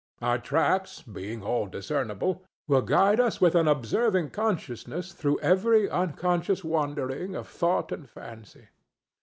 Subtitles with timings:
[0.19, 6.63] Our tracks, being all discernible, will guide us with an observing consciousness through every unconscious
[6.63, 8.69] wandering of thought and fancy.